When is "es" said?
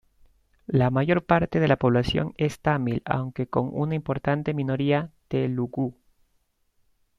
2.39-2.59